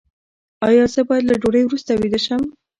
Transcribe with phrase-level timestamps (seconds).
[0.67, 2.41] ایا زه باید له ډوډۍ وروسته ویده شم؟